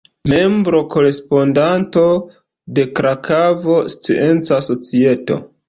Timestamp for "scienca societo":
3.99-5.43